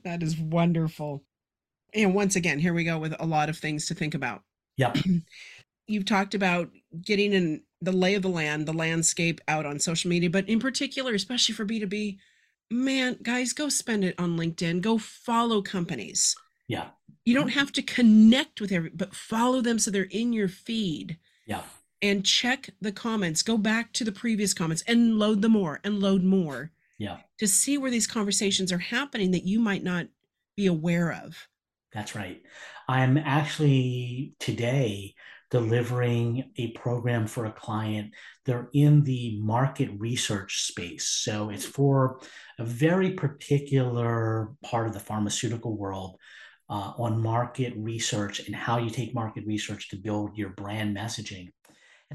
That 0.04 0.22
is 0.22 0.38
wonderful. 0.38 1.24
And 1.94 2.14
once 2.14 2.36
again, 2.36 2.60
here 2.60 2.74
we 2.74 2.84
go 2.84 3.00
with 3.00 3.16
a 3.20 3.26
lot 3.26 3.50
of 3.50 3.58
things 3.58 3.88
to 3.88 3.96
think 3.96 4.14
about. 4.14 4.44
Yeah. 4.78 4.94
You've 5.88 6.06
talked 6.06 6.36
about 6.36 6.70
getting 7.02 7.34
in 7.34 7.64
the 7.82 7.92
lay 7.92 8.14
of 8.14 8.22
the 8.22 8.30
land, 8.30 8.68
the 8.68 8.74
landscape 8.74 9.42
out 9.48 9.66
on 9.66 9.80
social 9.80 10.10
media, 10.10 10.30
but 10.30 10.48
in 10.48 10.60
particular, 10.60 11.14
especially 11.14 11.56
for 11.56 11.66
B2B, 11.66 12.18
man, 12.70 13.18
guys, 13.24 13.54
go 13.54 13.70
spend 13.70 14.04
it 14.04 14.16
on 14.20 14.38
LinkedIn. 14.38 14.82
Go 14.82 14.98
follow 15.00 15.62
companies. 15.62 16.36
Yeah. 16.68 16.90
You 17.26 17.34
don't 17.34 17.50
have 17.50 17.72
to 17.74 17.82
connect 17.82 18.62
with 18.62 18.72
every, 18.72 18.92
but 18.92 19.16
follow 19.16 19.62
them 19.62 19.80
so 19.80 19.90
they're 19.90 20.04
in 20.04 20.34
your 20.34 20.48
feed. 20.48 21.18
Yeah 21.48 21.62
and 22.02 22.26
check 22.26 22.70
the 22.82 22.92
comments. 22.92 23.42
Go 23.42 23.58
back 23.58 23.94
to 23.94 24.04
the 24.04 24.12
previous 24.12 24.54
comments 24.54 24.84
and 24.88 25.20
load 25.20 25.42
them 25.42 25.54
more 25.54 25.80
and 25.84 26.00
load 26.00 26.24
more. 26.24 26.72
Yeah. 26.98 27.18
To 27.40 27.48
see 27.48 27.78
where 27.78 27.92
these 27.92 28.08
conversations 28.08 28.72
are 28.72 28.78
happening 28.78 29.32
that 29.32 29.46
you 29.46 29.60
might 29.60 29.84
not 29.84 30.08
be 30.56 30.68
aware 30.68 31.12
of. 31.12 31.48
That's 31.94 32.16
right. 32.16 32.42
I'm 32.88 33.18
actually 33.18 34.34
today 34.40 35.16
delivering 35.50 36.52
a 36.58 36.72
program 36.72 37.28
for 37.28 37.46
a 37.46 37.52
client. 37.52 38.14
They're 38.46 38.70
in 38.74 39.04
the 39.04 39.38
market 39.42 39.90
research 39.98 40.64
space. 40.64 41.08
So 41.08 41.50
it's 41.50 41.66
for 41.66 42.22
a 42.58 42.64
very 42.64 43.12
particular 43.12 44.54
part 44.64 44.88
of 44.88 44.94
the 44.94 45.00
pharmaceutical 45.00 45.76
world 45.76 46.18
uh, 46.70 46.94
on 46.98 47.22
market 47.22 47.74
research 47.76 48.40
and 48.48 48.56
how 48.56 48.78
you 48.78 48.90
take 48.90 49.14
market 49.14 49.46
research 49.46 49.90
to 49.90 49.98
build 49.98 50.38
your 50.38 50.50
brand 50.50 50.96
messaging. 50.96 51.50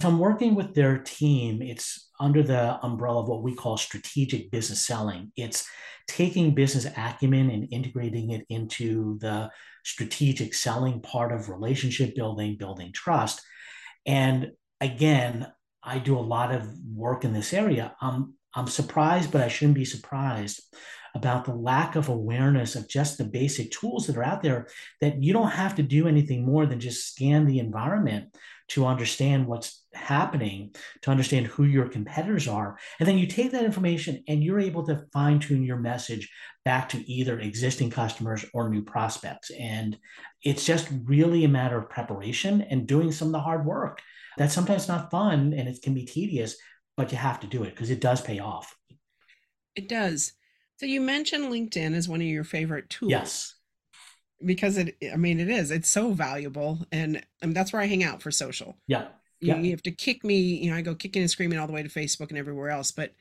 So 0.00 0.08
I'm 0.08 0.18
working 0.18 0.54
with 0.54 0.74
their 0.74 0.98
team. 0.98 1.62
It's 1.62 2.10
under 2.20 2.42
the 2.42 2.78
umbrella 2.82 3.22
of 3.22 3.28
what 3.28 3.42
we 3.42 3.54
call 3.54 3.76
strategic 3.76 4.50
business 4.50 4.86
selling. 4.86 5.32
It's 5.36 5.66
taking 6.06 6.54
business 6.54 6.86
acumen 6.96 7.50
and 7.50 7.68
integrating 7.72 8.30
it 8.30 8.44
into 8.48 9.18
the 9.18 9.50
strategic 9.84 10.54
selling 10.54 11.00
part 11.00 11.32
of 11.32 11.48
relationship 11.48 12.14
building, 12.14 12.56
building 12.58 12.92
trust. 12.92 13.40
And 14.04 14.52
again, 14.80 15.46
I 15.82 15.98
do 15.98 16.18
a 16.18 16.20
lot 16.20 16.54
of 16.54 16.68
work 16.94 17.24
in 17.24 17.32
this 17.32 17.52
area. 17.52 17.94
I'm 18.00 18.34
I'm 18.54 18.66
surprised, 18.66 19.32
but 19.32 19.42
I 19.42 19.48
shouldn't 19.48 19.74
be 19.74 19.84
surprised 19.84 20.62
about 21.14 21.44
the 21.44 21.54
lack 21.54 21.94
of 21.94 22.08
awareness 22.08 22.74
of 22.74 22.88
just 22.88 23.18
the 23.18 23.24
basic 23.24 23.70
tools 23.70 24.06
that 24.06 24.16
are 24.16 24.24
out 24.24 24.42
there 24.42 24.68
that 25.00 25.22
you 25.22 25.32
don't 25.32 25.50
have 25.50 25.74
to 25.76 25.82
do 25.82 26.08
anything 26.08 26.44
more 26.44 26.66
than 26.66 26.80
just 26.80 27.12
scan 27.12 27.46
the 27.46 27.58
environment 27.58 28.34
to 28.68 28.86
understand 28.86 29.46
what's 29.46 29.84
happening, 29.94 30.74
to 31.02 31.10
understand 31.10 31.46
who 31.46 31.64
your 31.64 31.88
competitors 31.88 32.48
are. 32.48 32.78
And 32.98 33.08
then 33.08 33.18
you 33.18 33.26
take 33.26 33.52
that 33.52 33.64
information 33.64 34.24
and 34.28 34.42
you're 34.42 34.60
able 34.60 34.84
to 34.86 35.06
fine 35.12 35.38
tune 35.38 35.62
your 35.62 35.76
message 35.76 36.30
back 36.64 36.88
to 36.90 37.10
either 37.10 37.38
existing 37.38 37.90
customers 37.90 38.44
or 38.52 38.68
new 38.68 38.82
prospects. 38.82 39.50
And 39.50 39.96
it's 40.42 40.66
just 40.66 40.88
really 41.04 41.44
a 41.44 41.48
matter 41.48 41.78
of 41.78 41.88
preparation 41.88 42.62
and 42.62 42.86
doing 42.86 43.12
some 43.12 43.28
of 43.28 43.32
the 43.32 43.40
hard 43.40 43.64
work. 43.64 44.02
That's 44.36 44.54
sometimes 44.54 44.88
not 44.88 45.10
fun 45.10 45.52
and 45.52 45.68
it 45.68 45.80
can 45.82 45.94
be 45.94 46.04
tedious, 46.04 46.56
but 46.96 47.12
you 47.12 47.18
have 47.18 47.40
to 47.40 47.46
do 47.46 47.62
it 47.62 47.70
because 47.70 47.90
it 47.90 48.00
does 48.00 48.20
pay 48.20 48.40
off. 48.40 48.76
It 49.76 49.88
does. 49.88 50.32
So 50.78 50.86
you 50.86 51.00
mentioned 51.00 51.52
LinkedIn 51.52 51.94
as 51.94 52.08
one 52.08 52.20
of 52.20 52.26
your 52.26 52.44
favorite 52.44 52.90
tools. 52.90 53.10
Yes 53.10 53.55
because 54.44 54.76
it 54.76 54.96
i 55.12 55.16
mean 55.16 55.40
it 55.40 55.48
is 55.48 55.70
it's 55.70 55.88
so 55.88 56.12
valuable 56.12 56.86
and, 56.92 57.24
and 57.40 57.54
that's 57.54 57.72
where 57.72 57.82
i 57.82 57.86
hang 57.86 58.04
out 58.04 58.22
for 58.22 58.30
social 58.30 58.76
yeah 58.86 59.06
you, 59.40 59.48
yeah. 59.48 59.60
you 59.60 59.70
have 59.70 59.82
to 59.82 59.90
kick 59.90 60.24
me 60.24 60.36
you 60.36 60.70
know 60.70 60.76
i 60.76 60.82
go 60.82 60.94
kicking 60.94 61.22
and 61.22 61.30
screaming 61.30 61.58
all 61.58 61.66
the 61.66 61.72
way 61.72 61.82
to 61.82 61.88
facebook 61.88 62.28
and 62.28 62.38
everywhere 62.38 62.68
else 62.68 62.90
but 62.90 63.14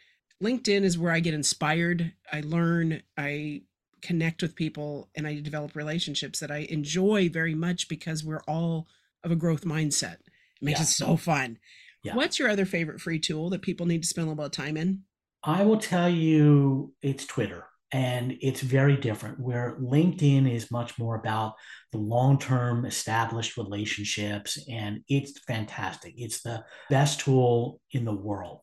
linkedin 0.43 0.83
is 0.83 0.97
where 0.97 1.13
i 1.13 1.19
get 1.19 1.33
inspired 1.33 2.11
i 2.31 2.41
learn 2.41 3.01
i 3.17 3.61
connect 4.01 4.41
with 4.41 4.55
people 4.55 5.09
and 5.15 5.25
i 5.25 5.39
develop 5.39 5.75
relationships 5.75 6.39
that 6.39 6.51
i 6.51 6.67
enjoy 6.69 7.29
very 7.29 7.55
much 7.55 7.87
because 7.87 8.23
we're 8.23 8.43
all 8.47 8.87
of 9.23 9.31
a 9.31 9.35
growth 9.35 9.63
mindset 9.63 10.19
it 10.19 10.61
makes 10.61 10.79
yeah. 10.79 10.83
it 10.83 10.87
so 10.87 11.17
fun 11.17 11.57
yeah. 12.03 12.13
what's 12.13 12.37
your 12.37 12.49
other 12.49 12.65
favorite 12.65 12.99
free 12.99 13.19
tool 13.19 13.49
that 13.49 13.61
people 13.61 13.85
need 13.85 14.01
to 14.01 14.07
spend 14.07 14.27
a 14.27 14.29
little 14.29 14.43
bit 14.43 14.47
of 14.47 14.65
time 14.65 14.75
in 14.75 15.01
i 15.43 15.63
will 15.63 15.79
tell 15.79 16.09
you 16.09 16.93
it's 17.01 17.25
twitter 17.25 17.65
and 17.95 18.37
it's 18.41 18.59
very 18.59 18.97
different 18.97 19.39
where 19.39 19.77
linkedin 19.79 20.51
is 20.51 20.69
much 20.69 20.99
more 20.99 21.15
about 21.15 21.53
the 21.93 21.97
long-term 21.97 22.85
established 22.85 23.55
relationships 23.55 24.59
and 24.69 24.99
it's 25.07 25.39
fantastic. 25.39 26.13
It's 26.17 26.41
the 26.41 26.65
best 26.89 27.21
tool 27.21 27.79
in 27.91 28.03
the 28.03 28.13
world. 28.13 28.59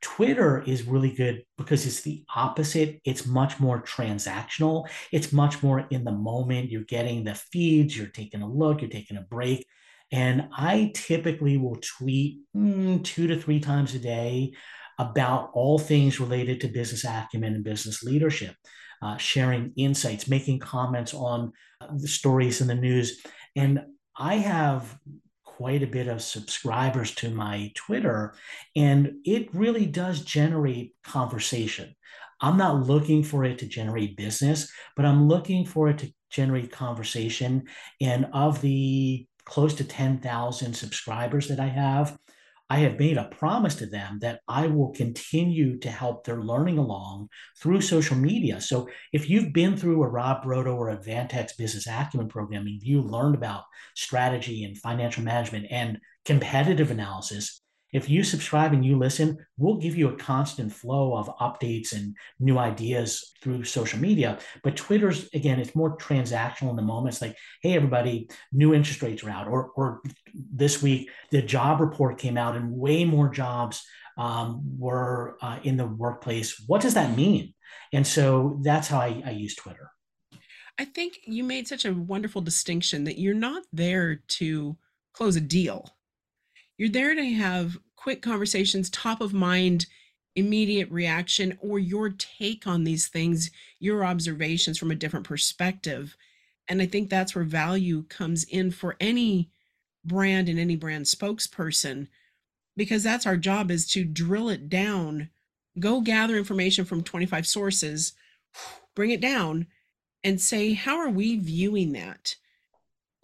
Twitter 0.00 0.64
is 0.66 0.82
really 0.82 1.12
good 1.12 1.44
because 1.56 1.86
it's 1.86 2.00
the 2.00 2.24
opposite. 2.34 3.00
It's 3.04 3.24
much 3.24 3.60
more 3.60 3.80
transactional. 3.80 4.88
It's 5.12 5.32
much 5.32 5.62
more 5.62 5.86
in 5.90 6.02
the 6.02 6.10
moment. 6.10 6.72
You're 6.72 6.82
getting 6.82 7.22
the 7.22 7.36
feeds 7.36 7.96
you're 7.96 8.08
taking 8.08 8.42
a 8.42 8.52
look 8.52 8.80
you're 8.80 8.90
taking 8.90 9.16
a 9.16 9.22
break. 9.22 9.64
And 10.10 10.48
i 10.58 10.90
typically 10.92 11.56
will 11.56 11.76
tweet 11.76 12.40
mm, 12.54 13.04
two 13.04 13.28
to 13.28 13.40
three 13.40 13.60
times 13.60 13.94
a 13.94 14.00
day 14.00 14.54
about 15.10 15.50
all 15.52 15.78
things 15.78 16.20
related 16.20 16.60
to 16.60 16.68
business 16.68 17.04
acumen 17.04 17.54
and 17.54 17.64
business 17.64 18.02
leadership, 18.02 18.54
uh, 19.02 19.16
sharing 19.16 19.72
insights, 19.76 20.28
making 20.28 20.60
comments 20.60 21.12
on 21.12 21.52
uh, 21.80 21.88
the 21.96 22.08
stories 22.08 22.60
in 22.60 22.68
the 22.68 22.74
news. 22.74 23.20
And 23.56 23.80
I 24.16 24.36
have 24.36 24.98
quite 25.44 25.82
a 25.82 25.86
bit 25.86 26.08
of 26.08 26.22
subscribers 26.22 27.14
to 27.16 27.30
my 27.30 27.72
Twitter, 27.74 28.34
and 28.76 29.12
it 29.24 29.54
really 29.54 29.86
does 29.86 30.22
generate 30.24 30.94
conversation. 31.02 31.94
I'm 32.40 32.56
not 32.56 32.86
looking 32.86 33.22
for 33.22 33.44
it 33.44 33.58
to 33.58 33.66
generate 33.66 34.16
business, 34.16 34.70
but 34.96 35.04
I'm 35.04 35.28
looking 35.28 35.64
for 35.64 35.88
it 35.88 35.98
to 35.98 36.12
generate 36.30 36.72
conversation. 36.72 37.64
And 38.00 38.26
of 38.32 38.60
the 38.60 39.26
close 39.44 39.74
to 39.74 39.84
10,000 39.84 40.74
subscribers 40.74 41.48
that 41.48 41.60
I 41.60 41.68
have, 41.68 42.16
I 42.72 42.78
have 42.78 42.98
made 42.98 43.18
a 43.18 43.24
promise 43.24 43.74
to 43.76 43.86
them 43.86 44.20
that 44.20 44.40
I 44.48 44.66
will 44.66 44.92
continue 44.92 45.78
to 45.80 45.90
help 45.90 46.24
their 46.24 46.40
learning 46.40 46.78
along 46.78 47.28
through 47.60 47.82
social 47.82 48.16
media. 48.16 48.62
So 48.62 48.88
if 49.12 49.28
you've 49.28 49.52
been 49.52 49.76
through 49.76 50.02
a 50.02 50.08
Rob 50.08 50.42
Brodo 50.42 50.74
or 50.74 50.86
Advantexe 50.86 51.54
business 51.58 51.86
acumen 51.86 52.28
program 52.28 52.66
and 52.66 52.82
you 52.82 53.02
learned 53.02 53.34
about 53.34 53.64
strategy 53.94 54.64
and 54.64 54.78
financial 54.78 55.22
management 55.22 55.66
and 55.70 55.98
competitive 56.24 56.90
analysis, 56.90 57.61
if 57.92 58.08
you 58.08 58.24
subscribe 58.24 58.72
and 58.72 58.84
you 58.84 58.96
listen, 58.96 59.44
we'll 59.58 59.76
give 59.76 59.96
you 59.96 60.08
a 60.08 60.16
constant 60.16 60.72
flow 60.72 61.16
of 61.16 61.28
updates 61.38 61.92
and 61.92 62.16
new 62.40 62.58
ideas 62.58 63.32
through 63.42 63.64
social 63.64 63.98
media. 63.98 64.38
But 64.62 64.76
Twitter's, 64.76 65.28
again, 65.34 65.60
it's 65.60 65.74
more 65.74 65.96
transactional 65.98 66.70
in 66.70 66.76
the 66.76 66.82
moment. 66.82 67.14
It's 67.14 67.22
like, 67.22 67.36
hey, 67.62 67.74
everybody, 67.74 68.28
new 68.52 68.72
interest 68.72 69.02
rates 69.02 69.22
are 69.22 69.30
out. 69.30 69.46
Or, 69.46 69.70
or 69.76 70.02
this 70.34 70.82
week, 70.82 71.10
the 71.30 71.42
job 71.42 71.80
report 71.80 72.18
came 72.18 72.38
out 72.38 72.56
and 72.56 72.72
way 72.72 73.04
more 73.04 73.28
jobs 73.28 73.84
um, 74.16 74.78
were 74.78 75.36
uh, 75.42 75.58
in 75.62 75.76
the 75.76 75.86
workplace. 75.86 76.62
What 76.66 76.80
does 76.80 76.94
that 76.94 77.16
mean? 77.16 77.54
And 77.92 78.06
so 78.06 78.58
that's 78.62 78.88
how 78.88 79.00
I, 79.00 79.22
I 79.24 79.30
use 79.30 79.54
Twitter. 79.54 79.90
I 80.78 80.86
think 80.86 81.20
you 81.26 81.44
made 81.44 81.68
such 81.68 81.84
a 81.84 81.92
wonderful 81.92 82.40
distinction 82.40 83.04
that 83.04 83.18
you're 83.18 83.34
not 83.34 83.64
there 83.72 84.16
to 84.16 84.76
close 85.12 85.36
a 85.36 85.40
deal 85.40 85.94
you're 86.78 86.88
there 86.88 87.14
to 87.14 87.24
have 87.34 87.78
quick 87.96 88.22
conversations, 88.22 88.90
top 88.90 89.20
of 89.20 89.32
mind, 89.32 89.86
immediate 90.34 90.90
reaction, 90.90 91.58
or 91.60 91.78
your 91.78 92.08
take 92.08 92.66
on 92.66 92.84
these 92.84 93.06
things, 93.06 93.50
your 93.78 94.04
observations 94.04 94.78
from 94.78 94.90
a 94.90 94.96
different 94.96 95.26
perspective. 95.26 96.16
And 96.68 96.80
I 96.80 96.86
think 96.86 97.10
that's 97.10 97.34
where 97.34 97.44
value 97.44 98.04
comes 98.04 98.44
in 98.44 98.70
for 98.70 98.96
any 98.98 99.50
brand 100.04 100.48
and 100.48 100.58
any 100.58 100.76
brand 100.76 101.04
spokesperson, 101.04 102.08
because 102.76 103.02
that's 103.02 103.26
our 103.26 103.36
job 103.36 103.70
is 103.70 103.86
to 103.88 104.04
drill 104.04 104.48
it 104.48 104.68
down, 104.68 105.28
go 105.78 106.00
gather 106.00 106.36
information 106.36 106.84
from 106.84 107.02
25 107.02 107.46
sources, 107.46 108.14
bring 108.94 109.10
it 109.10 109.20
down, 109.20 109.66
and 110.24 110.40
say, 110.40 110.72
how 110.72 110.96
are 110.96 111.10
we 111.10 111.36
viewing 111.36 111.92
that? 111.92 112.36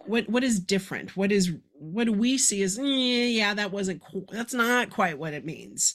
What 0.09 0.29
what 0.29 0.45
is 0.45 0.61
different? 0.61 1.17
What 1.17 1.31
is 1.33 1.53
what 1.73 2.05
do 2.05 2.13
we 2.13 2.39
see 2.39 2.63
as 2.63 2.79
eh, 2.79 2.83
yeah 2.83 3.55
that 3.55 3.73
wasn't 3.73 4.03
that's 4.31 4.55
not 4.55 4.91
quite 4.91 5.19
what 5.19 5.35
it 5.35 5.45
means. 5.45 5.95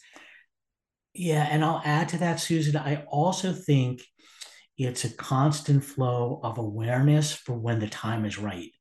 Yeah 1.14 1.48
and 1.50 1.64
i'll 1.64 1.82
add 1.86 2.10
to 2.10 2.18
that 2.18 2.40
susan 2.40 2.76
i 2.76 3.04
also 3.08 3.54
think 3.54 4.02
it's 4.78 5.04
a 5.04 5.14
constant 5.14 5.84
flow 5.84 6.40
of 6.44 6.58
awareness 6.58 7.32
for 7.32 7.54
when 7.54 7.80
the 7.80 7.88
time 7.88 8.26
is 8.26 8.40
right. 8.40 8.72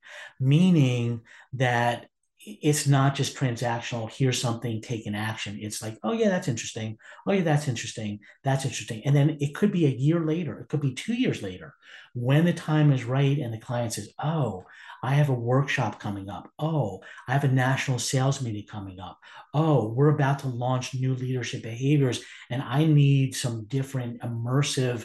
Meaning 0.41 1.21
that 1.55 2.07
it's 2.44 2.87
not 2.87 3.14
just 3.14 3.37
transactional 3.37 4.11
here's 4.11 4.40
something 4.40 4.80
take 4.80 5.06
an 5.06 5.14
action. 5.14 5.58
It's 5.61 5.82
like 5.82 5.99
oh 6.02 6.12
yeah 6.12 6.28
that's 6.28 6.49
interesting. 6.49 6.99
Oh 7.26 7.32
yeah 7.32 7.42
that's 7.42 7.68
interesting. 7.68 8.20
That's 8.42 8.64
interesting. 8.64 9.02
And 9.04 9.14
then 9.14 9.38
it 9.40 9.54
could 9.54 9.72
be 9.72 9.87
a 9.87 9.90
year 9.90 10.20
later. 10.20 10.58
It 10.61 10.68
could 10.68 10.80
be 10.80 10.94
two 10.94 11.14
years 11.14 11.42
later. 11.42 11.75
When 12.14 12.44
the 12.44 12.52
time 12.52 12.92
is 12.92 13.04
right 13.04 13.38
and 13.38 13.52
the 13.52 13.58
client 13.58 13.94
says 13.94 14.11
oh 14.22 14.64
I 15.04 15.14
have 15.14 15.30
a 15.30 15.34
workshop 15.34 15.99
coming 15.99 16.30
up. 16.30 16.49
Oh, 16.61 17.02
I 17.26 17.32
have 17.32 17.42
a 17.42 17.49
national 17.49 17.99
sales 17.99 18.40
meeting 18.40 18.66
coming 18.70 19.00
up. 19.00 19.18
Oh, 19.52 19.88
we're 19.88 20.14
about 20.14 20.38
to 20.40 20.49
launch 20.49 20.94
new 20.94 21.14
leadership 21.14 21.64
behaviors, 21.64 22.22
and 22.50 22.62
I 22.62 22.84
need 22.84 23.34
some 23.34 23.64
different 23.64 24.20
immersive 24.22 25.04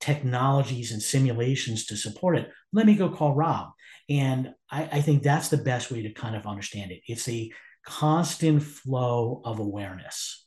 technologies 0.00 0.92
and 0.92 1.02
simulations 1.02 1.86
to 1.86 1.96
support 1.96 2.38
it. 2.38 2.50
Let 2.72 2.86
me 2.86 2.94
go 2.94 3.08
call 3.08 3.34
Rob. 3.34 3.70
And 4.08 4.54
I, 4.70 4.84
I 4.84 5.00
think 5.00 5.22
that's 5.22 5.48
the 5.48 5.58
best 5.58 5.90
way 5.90 6.02
to 6.02 6.12
kind 6.12 6.36
of 6.36 6.46
understand 6.46 6.92
it. 6.92 7.00
It's 7.06 7.28
a 7.28 7.50
constant 7.84 8.62
flow 8.62 9.42
of 9.44 9.58
awareness. 9.58 10.46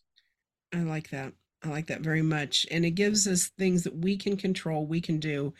I 0.73 0.79
like 0.79 1.09
that. 1.09 1.33
I 1.63 1.69
like 1.69 1.87
that 1.87 2.01
very 2.01 2.21
much. 2.21 2.65
And 2.71 2.85
it 2.85 2.91
gives 2.91 3.27
us 3.27 3.51
things 3.57 3.83
that 3.83 3.95
we 3.95 4.17
can 4.17 4.37
control, 4.37 4.85
we 4.87 5.01
can 5.01 5.19
do 5.19 5.53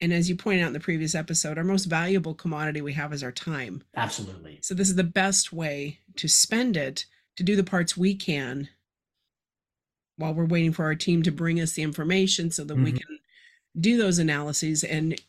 and 0.00 0.12
as 0.12 0.28
you 0.28 0.36
pointed 0.36 0.62
out 0.62 0.68
in 0.68 0.72
the 0.72 0.80
previous 0.80 1.14
episode, 1.14 1.58
our 1.58 1.64
most 1.64 1.84
valuable 1.84 2.34
commodity 2.34 2.80
we 2.80 2.94
have 2.94 3.12
is 3.12 3.22
our 3.22 3.32
time. 3.32 3.82
Absolutely. 3.96 4.58
So, 4.62 4.74
this 4.74 4.88
is 4.88 4.96
the 4.96 5.04
best 5.04 5.52
way 5.52 5.98
to 6.16 6.28
spend 6.28 6.76
it 6.76 7.04
to 7.36 7.42
do 7.42 7.54
the 7.54 7.64
parts 7.64 7.96
we 7.96 8.14
can 8.14 8.68
while 10.16 10.34
we're 10.34 10.46
waiting 10.46 10.72
for 10.72 10.84
our 10.84 10.94
team 10.94 11.22
to 11.22 11.30
bring 11.30 11.60
us 11.60 11.72
the 11.72 11.82
information 11.82 12.50
so 12.50 12.64
that 12.64 12.74
mm-hmm. 12.74 12.84
we 12.84 12.92
can 12.92 13.18
do 13.78 13.96
those 13.96 14.18
analyses 14.18 14.84
and 14.84 15.20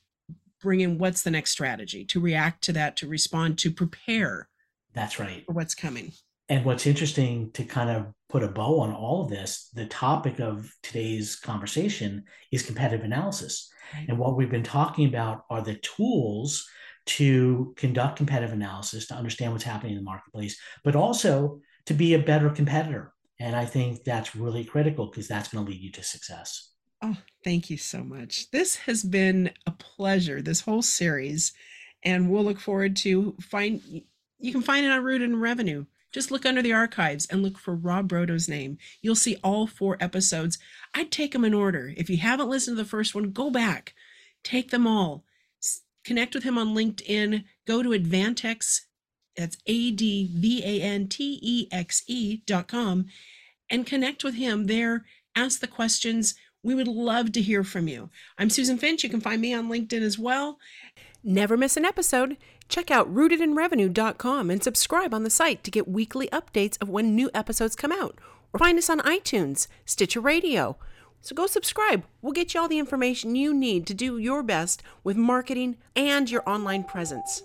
bring 0.62 0.82
in 0.82 0.98
what's 0.98 1.24
the 1.24 1.32
next 1.32 1.52
strategy 1.52 2.06
to 2.06 2.20
react 2.20 2.64
to 2.64 2.74
that, 2.74 2.96
to 2.98 3.08
respond, 3.08 3.58
to 3.60 3.72
prepare 3.72 4.48
That's 4.94 5.20
right. 5.20 5.44
For 5.46 5.54
what's 5.54 5.76
coming. 5.76 6.12
And 6.50 6.66
what's 6.66 6.86
interesting 6.86 7.52
to 7.52 7.64
kind 7.64 7.90
of 7.90 8.08
put 8.30 8.44
a 8.44 8.48
bow 8.48 8.80
on 8.82 8.92
all 8.92 9.24
of 9.24 9.30
this, 9.30 9.70
the 9.74 9.86
topic 9.86 10.40
of 10.40 10.72
today's 10.84 11.36
conversation 11.36 12.26
is 12.52 12.62
competitive 12.64 13.06
analysis. 13.06 13.70
Right. 13.94 14.08
And 14.10 14.18
what 14.18 14.36
we've 14.36 14.50
been 14.50 14.64
talking 14.64 15.08
about 15.08 15.46
are 15.50 15.62
the 15.62 15.76
tools 15.76 16.68
to 17.06 17.74
conduct 17.78 18.18
competitive 18.18 18.54
analysis, 18.54 19.08
to 19.08 19.16
understand 19.16 19.54
what's 19.54 19.64
happening 19.64 19.94
in 19.94 19.98
the 19.98 20.04
marketplace, 20.04 20.60
but 20.84 20.96
also 20.96 21.60
to 21.86 21.94
be 21.94 22.14
a 22.14 22.20
better 22.20 22.50
competitor. 22.50 23.14
And 23.40 23.56
I 23.56 23.66
think 23.66 24.04
that's 24.04 24.36
really 24.36 24.64
critical 24.64 25.08
because 25.08 25.28
that's 25.28 25.50
going 25.50 25.66
to 25.66 25.72
lead 25.72 25.82
you 25.82 25.92
to 25.94 26.04
success. 26.04 26.71
Oh, 27.02 27.18
thank 27.44 27.70
you 27.70 27.78
so 27.78 28.04
much. 28.04 28.52
This 28.52 28.76
has 28.78 29.04
been 29.04 29.52
a 29.66 29.72
pleasure, 29.72 30.42
this 30.42 30.62
whole 30.62 30.82
series. 30.82 31.54
And 32.04 32.30
we'll 32.30 32.44
look 32.44 32.60
forward 32.60 32.96
to 32.98 33.36
find 33.42 33.82
you 34.40 34.52
can 34.52 34.62
find 34.62 34.86
it 34.86 34.92
on 34.92 35.04
Rooted 35.04 35.30
in 35.30 35.40
Revenue. 35.40 35.86
Just 36.12 36.32
look 36.32 36.46
under 36.46 36.62
the 36.62 36.74
archives 36.74 37.26
and 37.28 37.42
look 37.42 37.58
for 37.58 37.76
Rob 37.76 38.10
Brodo's 38.10 38.50
name. 38.50 38.78
You'll 39.02 39.16
see 39.16 39.38
all 39.44 39.68
four 39.68 39.98
episodes. 40.00 40.58
I'd 40.94 41.12
take 41.12 41.32
them 41.32 41.46
in 41.46 41.54
order. 41.54 41.94
If 41.96 42.10
you 42.10 42.18
haven't 42.18 42.50
listened 42.50 42.76
to 42.78 42.84
the 42.84 42.90
first 42.90 43.16
one, 43.16 43.32
go 43.32 43.50
back, 43.50 43.94
take 44.44 44.72
them 44.72 44.88
all, 44.88 45.24
connect 46.04 46.34
with 46.34 46.44
him 46.44 46.58
on 46.58 46.76
LinkedIn, 46.76 47.46
go 47.66 47.82
to 47.82 47.90
Advantexe, 47.90 48.82
that's 49.38 49.58
A 49.68 49.92
D 49.92 50.30
V 50.34 50.64
A 50.66 50.82
N 50.82 51.08
T 51.08 51.40
E 51.42 51.68
X 51.72 52.04
E 52.08 52.42
dot 52.46 52.68
com, 52.68 53.06
and 53.70 53.86
connect 53.86 54.24
with 54.24 54.36
him 54.36 54.68
there. 54.68 55.06
Ask 55.36 55.62
the 55.62 55.68
questions. 55.68 56.36
We 56.64 56.76
would 56.76 56.88
love 56.88 57.32
to 57.32 57.42
hear 57.42 57.64
from 57.64 57.88
you. 57.88 58.12
I'm 58.38 58.52
Susan 58.52 58.78
Finch. 58.78 59.04
You 59.04 59.10
can 59.10 59.20
find 59.20 59.42
me 59.42 59.52
on 59.52 59.68
LinkedIn 59.68 60.02
as 60.02 60.20
well. 60.20 60.60
Never 61.24 61.58
miss 61.58 61.76
an 61.76 61.86
episode. 61.86 62.38
Check 62.70 62.92
out 62.92 63.12
rootedinrevenue.com 63.12 64.52
and 64.52 64.64
subscribe 64.64 65.12
on 65.12 65.24
the 65.24 65.32
site 65.32 65.64
to 65.64 65.72
get 65.72 65.88
weekly 65.88 66.28
updates 66.28 66.80
of 66.80 66.88
when 66.88 67.16
new 67.16 67.32
episodes 67.34 67.76
come 67.76 67.92
out. 67.92 68.20
Or 68.54 68.60
find 68.60 68.78
us 68.78 68.92
on 68.92 69.00
iTunes, 69.00 69.68
Stitcher 69.86 70.22
Radio. 70.22 70.78
So 71.22 71.36
go 71.36 71.48
subscribe. 71.48 72.04
We'll 72.22 72.32
get 72.32 72.54
you 72.54 72.62
all 72.62 72.68
the 72.68 72.80
information 72.80 73.36
you 73.36 73.56
need 73.56 73.88
to 73.88 73.96
do 73.96 74.20
your 74.20 74.44
best 74.44 74.84
with 75.04 75.18
marketing 75.18 75.78
and 75.96 76.30
your 76.30 76.48
online 76.48 76.84
presence. 76.84 77.42